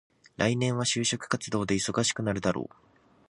[0.35, 2.75] 来年は就職活動で忙しくなるだろう。